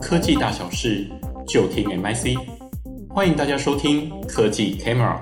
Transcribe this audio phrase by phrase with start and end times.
[0.00, 1.06] 科技大小事，
[1.46, 2.34] 就听 MIC。
[3.10, 5.20] 欢迎大家收听科技 Camera。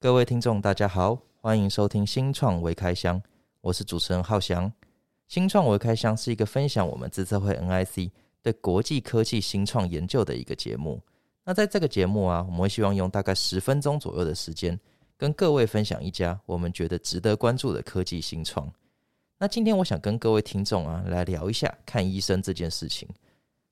[0.00, 3.20] 各位听众，大家好，欢迎收听新创微开箱，
[3.60, 4.72] 我是主持人浩翔。
[5.28, 8.10] 新创微开箱是一个分享我们自策会 NIC
[8.42, 10.98] 对国际科技新创研究的一个节目。
[11.44, 14.80] 那在这个节目啊，我们会希望用大概十分钟左右的时间，
[15.18, 18.66] 跟各位分享一家我们觉得值得关注的科技新创。
[19.42, 23.08] 那今天我想跟各位听众啊来聊一下看医生这件事情。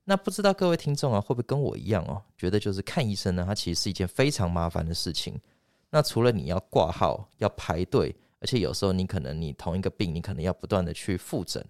[0.05, 5.39] 那不知道各位听众啊会不会跟我一样哦，觉得就是看医生呢，它其实是一件非常麻烦的事情。
[5.91, 11.63] 那除了你要挂号、要排队，而且有时候你可能你同一个病，你可能要不断的去复诊，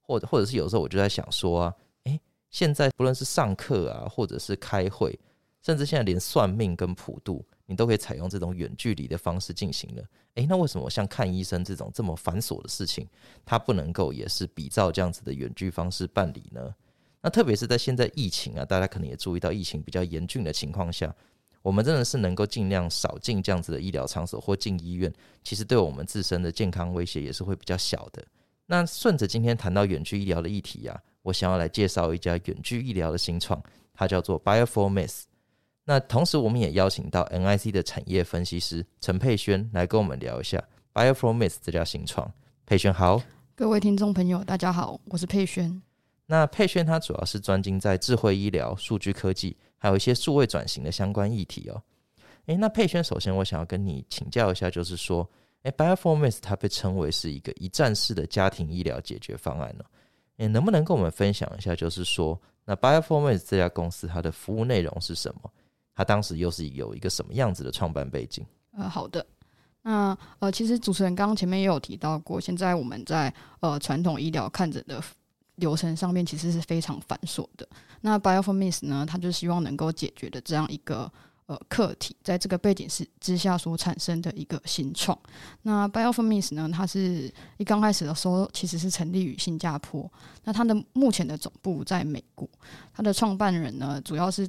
[0.00, 1.74] 或者或者是有时候我就在想说啊，
[2.04, 5.18] 诶，现在不论是上课啊，或者是开会，
[5.60, 7.44] 甚至现在连算命跟普渡。
[7.72, 10.04] 你都可以采用这种远距离的方式进行了，
[10.34, 13.08] 诶，那为什么像看医生这种这么繁琐的事情，
[13.46, 16.74] 它不能够也是比照这样子的远距方式办理呢？
[17.22, 21.14] 那特别是在现在疫情啊，大家可能也注意到疫情比较严峻的情况下，
[21.62, 25.10] 我们真的是能够尽量少进这样子的医疗场所或进医院，
[25.42, 28.22] 其实对我们自身的健康威胁也是会比较小的。
[28.66, 33.62] 那顺着今天谈到远距医疗的议题啊，我想要来介绍一家远距医疗的新创，
[33.94, 35.22] 它叫做 Bioformix。
[35.84, 40.62] 那同时，我们也邀请到 NIC 的产业分析师陈佩轩来跟我们聊一下
[40.94, 42.32] BioFormis 这家新创。
[42.64, 43.20] 佩轩好，
[43.56, 45.82] 各位听众朋友，大家好，我是佩轩。
[46.26, 51.82] 那佩萱她主要是专精在智慧医疗、数据科技，还有一些数位转型的相关议题哦。
[52.46, 55.28] 诶，那佩轩，首先我想要跟你请教一下，就是说，
[55.62, 59.84] 诶 b i o f o r m a c e 它被称为是一个一站式的家庭医疗解决方案呢？
[60.36, 65.50] 诶，能不能跟我们分享一下，就是说，那 b i o f o r m a c e 这家公司它的服务内容是什么？
[65.94, 68.44] 他当时又是有一个什么样子的创办背景？
[68.74, 69.24] 呃，好的，
[69.82, 75.02] 那呃，其实主持人刚刚前面也有提到过，现在我们在呃传统医疗看诊的
[75.56, 77.68] 流程上面其实是非常繁琐的。
[78.00, 81.12] 那 BioFormis 呢，它就希望能够解决的这样一个
[81.44, 85.16] 呃课题，在这个背景是之下所产生的一个新创。
[85.60, 90.10] 那 BioFormis 呢，它是一刚开始的时候其实是成立于新加坡，
[90.44, 92.48] 那它的目前的总部在美国，
[92.94, 94.48] 它的创办人呢主要是。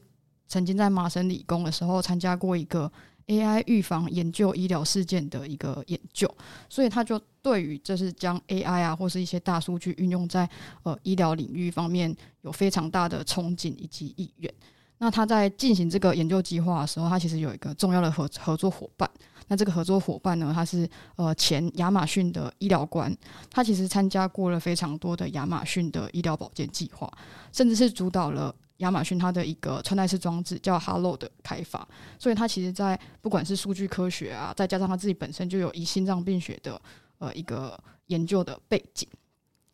[0.53, 2.91] 曾经在麻省理工的时候参加过一个
[3.25, 6.31] AI 预防研究医疗事件的一个研究，
[6.69, 10.47] 所以他就对于就是将 AI 啊或是一些大数据运用在
[10.83, 14.53] 呃医疗领域方面有非常大的憧憬以及意愿。
[14.99, 19.09] 那他在进行这个研究计划的时候，他其实有一个重要的合合作伙伴。
[19.47, 23.11] 那这个合作伙伴呢，他是呃前亚马逊的医疗官，
[23.49, 27.11] 他其实参加过了非常多的亚马逊的医疗保健计划，
[27.51, 28.53] 甚至是主导了。
[28.83, 31.87] 亚马逊它的一个穿戴式装置叫 Hello 的开发，
[32.19, 36.79] 所以它其实，在不管是数据科学啊，再加上它自己本身就有以心脏病学的
[37.17, 39.07] 呃一个研究的背景，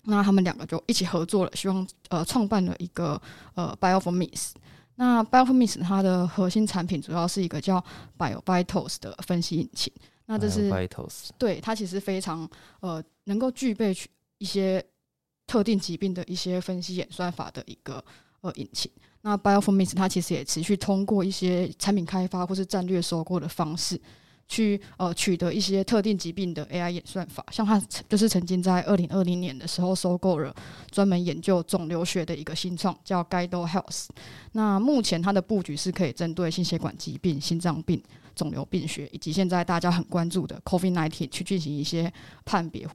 [0.04, 3.20] 那他们两个就一起合作了，希望呃创办了一个
[3.56, 4.52] 呃 Bioformis。
[4.96, 7.84] 那 Bioformis 它的核心产品主要是一个叫
[8.18, 9.92] BioVitals 的分析引擎，
[10.28, 10.70] 那这是
[11.38, 12.48] 对它其实非常
[12.82, 13.96] 呃能够具备
[14.38, 14.86] 一些
[15.48, 18.04] 特定疾病的一些分析演算法的一个。
[18.42, 18.90] 呃，引擎。
[19.22, 24.00] 那 BioFormis 它其实也持续通过一些产品开发或是战略收购的方式，
[24.48, 27.46] 去呃取得一些特定疾病的 AI 演算法。
[27.52, 27.78] 像它
[28.08, 30.56] 就是曾经在二零二零年的时候收购了
[30.90, 34.08] 专门研究肿瘤学的一个新创，叫 Guido Health。
[34.54, 38.02] 那目前它的布局是可以针对心血管疾病、心脏病、
[38.34, 42.12] 肿瘤病学，以及现在大家很关注的 COVID-19 去进行一些
[42.46, 42.88] 判别。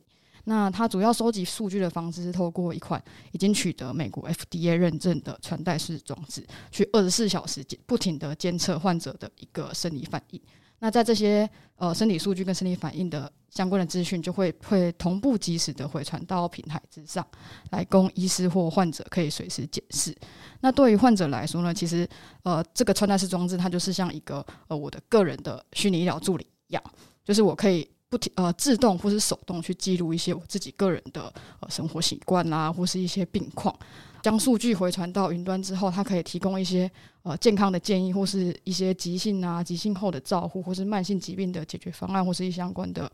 [0.45, 10.41] 那它主要收集数据的方式是透过一款已经取得美国 FDA 认证的穿戴式装置，去二十四小时不停地监测患者的一个生理反应。
[10.81, 17.27] 那在这些呃生理数据跟生理反应的相关的资讯，就会会同步及时的回传到平台之上，
[17.71, 20.15] 来供医师或患者可以随时检视。
[20.61, 22.07] 那对于患者来说呢，其实
[22.43, 26.83] 呃这个穿戴式装置它就是像一个呃我的个人的虚拟医疗助理一样，
[27.25, 27.89] 就是我可以。
[28.15, 33.77] 不停呃，自动或是手动去记录一些我自己个人的呃生活习惯啦，或是一些病况，
[34.23, 36.89] 将数据回传到云端之后，它可以提供一些
[37.25, 43.11] 呃健康的建议，或是一些急性啊、急性后的照护，或是慢性疾病的解决方案，或是一相关的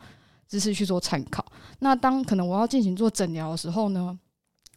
[0.46, 1.42] 知识去做参考。
[1.78, 4.18] 那当可能我要进行做诊疗的时候呢，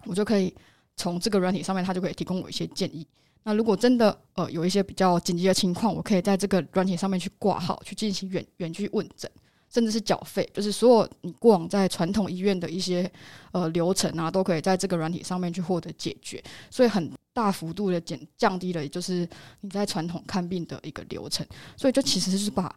[0.05, 0.55] 我就可以
[0.95, 3.05] 从这个软体上面，它就可以提供我一些建议。
[3.43, 9.29] 那如果真的呃有一些比较紧急的情况，我可以在这个软体上面去挂号，去进行远远距问诊。
[9.73, 13.11] 甚至是缴费，就是所有你过往在传统医院的一些
[13.51, 19.27] 呃流程啊，都可以在这个软体上面去获得解决，所以很大幅度的减降低了，就是
[19.61, 21.43] 你在传统看病的一个流程，
[21.75, 22.73] 所以就其实是把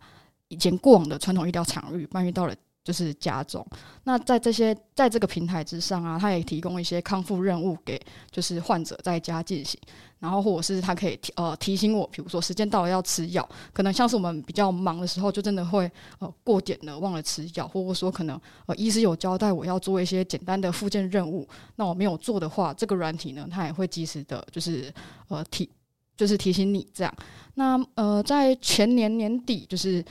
[0.49, 2.55] 以前过往的传统医疗场域搬运到了
[2.87, 3.67] 就是加重，
[4.05, 8.01] 那在这些在这个平台之上啊，它也提供一些康复任务给
[8.31, 9.77] 就是患者在家进行，
[10.21, 15.91] 然后或者是他可以提呃提醒我，比如说时间到了要吃药，可能像是我们比较忙的时候，就真的会
[16.21, 21.45] 呃过点了忘了吃药，或者说可能呃医师有交代我要做一些简单的复健任务，
[21.75, 24.95] 那我没有做的话，这个软体呢，它也会及时的，就是
[25.27, 25.69] 呃提
[26.17, 27.13] 就是提醒你这样。
[27.55, 30.05] 那呃在前年年底就是。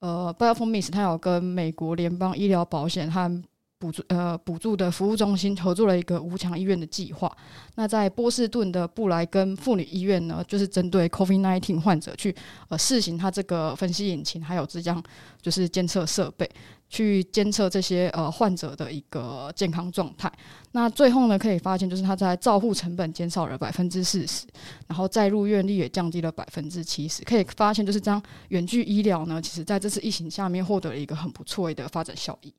[0.00, 3.42] 呃，Bioformis 它有跟美国联邦医疗保险和
[3.80, 7.30] 补助呃补助的服务中心合作了一个无强医院的计划。
[7.76, 12.34] 那在波士顿的布莱根妇女医院呢，就是针对 Covid nineteen 患者去
[12.68, 15.02] 呃试行它这个分析引擎，还有这样
[15.40, 16.48] 就是监测设备。
[16.88, 20.32] 去监测这些呃患者的一个健康状态，
[20.72, 24.46] 那最后呢，可以发现就是他在照护成本减少了百分之四十，
[24.86, 27.22] 然后再入院率也降低了百分之七十。
[27.24, 32.52] 可以发现就是这样远距医疗呢，其实在这次疫情下面获得了一个很不错的发展效益。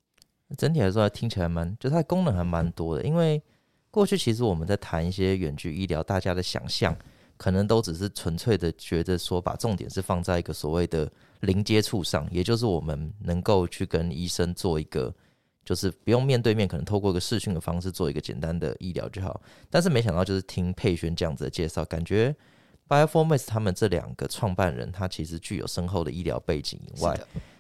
[0.57, 3.03] 整体来说，听起来蛮，就它的功能还蛮多的。
[3.03, 3.41] 因为
[3.91, 6.95] 过去其实我们在谈一些远距医疗，大家的想象
[7.39, 11.11] 可能都只是纯粹的觉得说，把重点是放在一个所谓的。
[11.41, 15.09] 零接触上，也就是我们能够去跟医生做一个，
[15.63, 19.39] 就是不用面对面，可能透过一个视讯的方式做一个简单的医疗就好。
[19.69, 22.35] 但是没想到，就是听佩轩这样子的介绍，感觉
[22.89, 27.17] Bioformis 他们这两个创办人，他其实具有深厚的医疗背景以外，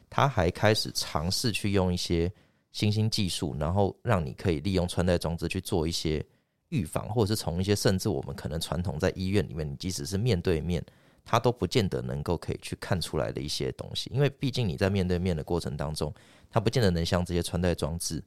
[0.09, 2.29] 他还开始尝试去用一些
[2.73, 6.21] 新兴技术，然后让你可以利用穿戴装置去做一些
[6.69, 10.83] 预防，或者是从一些甚至我们可能传统在医院里面，你即使是面对面。
[11.25, 16.11] 他都不见得能够可以去看出来的一些东西，因为毕竟你在面对面的过程当中，
[16.49, 18.23] 他不见得能像这些穿戴装置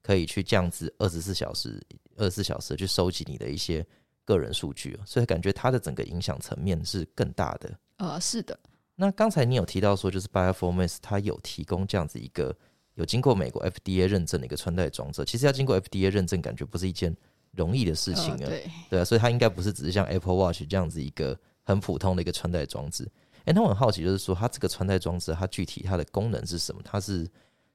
[0.00, 1.78] 可以去这样子二十四小时、
[2.16, 3.84] 二十四小时去收集你的一些
[4.24, 7.78] 个人数据，所以感觉它的整个影响层面是更大的。
[7.98, 8.58] 呃，是的。
[8.94, 12.56] 那刚才你有提到说，就是 Bioformis 它有提供这样子一个
[12.94, 17.14] 有经过美国 FDA 认证的一个穿戴装置，其实要经过 FDA 认证，感觉不是一件
[17.56, 18.38] 容易的事情啊。
[18.42, 21.38] 呃、对，对啊，所以它应该不是只是像 Apple Watch 这样子一个。
[21.68, 23.10] 很普通的一个穿戴装置，
[23.44, 26.80] 诶，那我很好奇，就是说它这个穿戴装置，它具体它的功能是什么？
[26.84, 27.28] 它是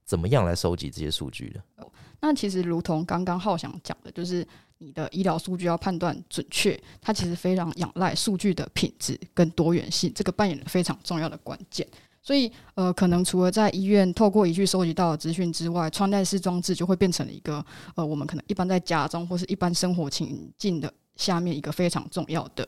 [0.06, 1.86] 怎么样来收集这些数据的？
[2.22, 4.48] 那其实如同刚刚浩翔讲的，就是
[4.78, 11.86] 你的医疗数据要判断准确，它其实非常仰赖数据的品质跟多元性，这个扮演了非常重要的关键。
[12.22, 17.66] 所以，呃，可能除了在医院透过仪器收集到的资讯之外，穿戴式装置就会变成了一个，
[17.96, 20.92] 呃，我们可能一般在家中或是一般生活情境的。
[21.18, 22.68] 下面一个非常重要的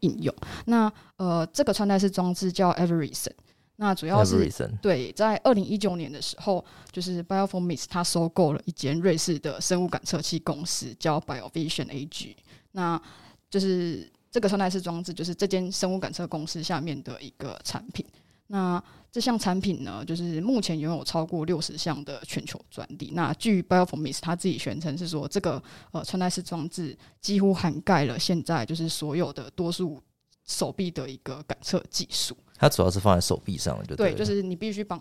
[0.00, 0.34] 应用，
[0.66, 3.30] 那呃，这个穿戴式装置叫 Everisen，
[3.76, 4.50] 那主要是
[4.82, 12.34] 对，在二零一九年的时候，就是 Bioformis 它收购了一间瑞士的生物感测器公司，叫 BioVision AG，
[12.72, 13.00] 那
[13.48, 18.04] 就是这个穿戴式装置就是这间生物感测公司下面的一个产品，
[18.48, 18.82] 那。
[19.12, 23.12] 这项产品呢，就是目前拥有超过六十项的全球专利。
[23.14, 25.62] 那据 Bioformis 他自己宣称是说，这个
[25.92, 30.02] 呃穿戴式装置几乎涵盖了现在就是所有的多数
[30.44, 32.36] 手臂的一个感测技术。
[32.56, 35.00] 它主要是放在手臂上，就对，对，就是你必须绑，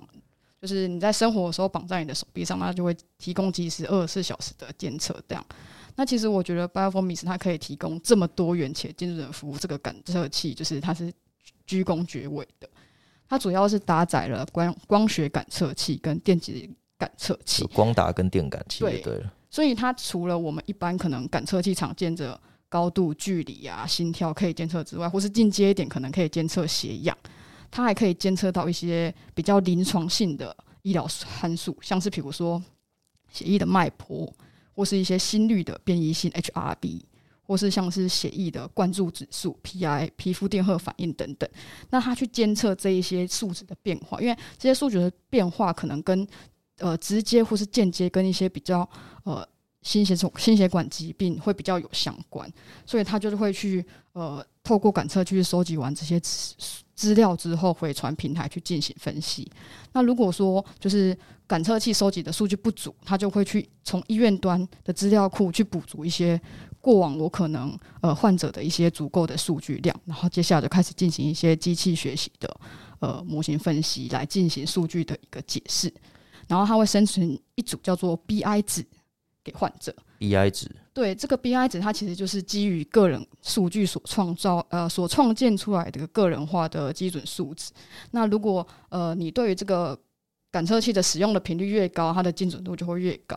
[0.62, 5.13] 就是你在生活的时候绑在你的手臂上，它就会提供即时二十四小时的监测。
[5.27, 5.45] 这样，
[5.98, 11.12] 那其实我觉得 Bioformis 它可以提供这么多元且精准的服务，这个感测器就是它是
[11.65, 12.69] 居功厥伟的。
[13.27, 19.33] 它主要是搭载了光光学感测器跟电极感测器，光达跟电感器，对了。
[19.50, 22.39] 所以它除了我们一般可能感测器常见的
[22.69, 27.17] 高度、距离啊、心跳可以监测之外，或是进阶一点可能可以监测血氧，
[27.72, 32.62] 它还可以监测到一些比较临床性的医疗参数，像是比如说
[33.32, 34.32] 血液的脉搏，
[34.74, 37.01] 或是一些心率的变异性 HRV。
[37.48, 41.48] 或是像是血液的灌注指数、PI、皮肤电荷反应等等，
[41.92, 46.28] 那他去监测这一些数值的变化，因为这些数值的变化可能跟
[46.80, 48.90] 呃直接或是间接跟一些比较
[49.24, 49.48] 呃
[49.84, 52.52] 心血管心血管疾病会比较有相关，
[52.84, 56.20] 所以他就是会去呃透过感测去收集完这些
[56.96, 59.48] 资料之后回传平台去进行分析。
[59.94, 66.42] 那如果说就是感测器收集的数据不足，它就会去从医院端的资料库去补足一些。
[66.86, 72.58] 过往我可能呃患者的一些足够的数据量，然后接下来就开始进行一些机器学习的
[73.00, 75.92] 呃模型分析，来进行数据的一个解释，
[76.48, 78.86] 然后它会生成一组叫做 BI 值
[79.44, 79.96] 给患者。
[80.20, 87.72] BI 值，对，这个 BI 值它其实就是基于个人数据所创造呃所创建出来的个人化的基准数值。
[88.12, 90.00] 那如果呃你对于这个
[90.51, 93.36] 感测器的使用的频率越高，它的精准度就会越高。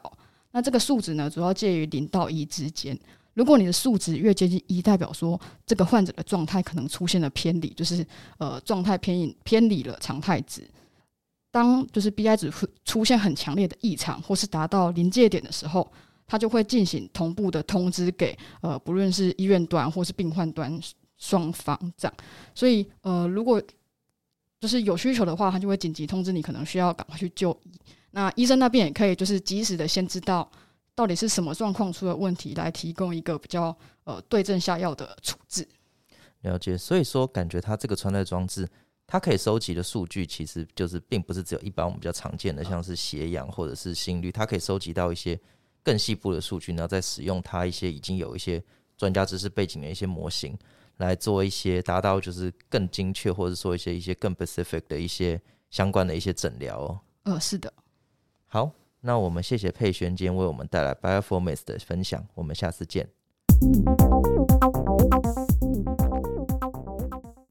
[0.50, 2.98] 那这个数值呢，主要介于零到一之间。
[3.38, 8.04] 如果你的数值越接近一，代表说这个患者的状态可能出现了偏离，就是
[8.38, 10.68] 呃状态偏移偏离了常态值。
[11.52, 12.52] 当就是 BI 值
[12.84, 15.88] 出现很强烈的异常，或是达到临界点的时候，
[16.26, 20.76] 它就会进行同步的通知给呃，不论是医院端或是病患端
[21.16, 22.14] 双方这样。
[22.56, 23.62] 所以呃，如果
[24.60, 27.70] 就是有需求的话，他就会紧急通知你，可能需要赶快去就医。
[28.10, 30.50] 那医生那边也可以就是及时的先知道
[30.98, 35.64] 到底是什么状况出了问题，来提供一个比较呃对症下药的处置。
[36.40, 38.68] 了解，所以说感觉它这个穿戴装置，
[39.06, 45.38] 它可以收集的数据其实就是并不是只有一般我们比较常见的，像是血氧或者是心率，它可以收集到一些
[45.84, 48.60] 更细部的数据，然后再使用它一些已经有一些
[48.96, 50.58] 专家知识背景的一些模型，
[50.96, 55.40] 来做一些达到就是更精确，或者说一些一些更 specific 的一些
[55.70, 57.00] 相关的一些诊疗哦。
[57.22, 57.72] 呃，是的。
[58.48, 63.08] 好，那我们谢谢佩轩今天为我们带来 Bioformis 的分享，我们下次见。